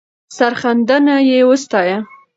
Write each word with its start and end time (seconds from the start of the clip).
سرښندنه 0.37 1.15
یې 1.29 1.39
وستایه. 1.49 1.97